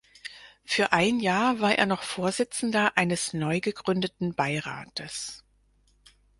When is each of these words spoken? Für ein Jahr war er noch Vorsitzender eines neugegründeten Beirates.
Für 0.65 0.93
ein 0.93 1.19
Jahr 1.19 1.59
war 1.59 1.75
er 1.77 1.85
noch 1.85 2.01
Vorsitzender 2.01 2.97
eines 2.97 3.33
neugegründeten 3.35 4.33
Beirates. 4.33 5.43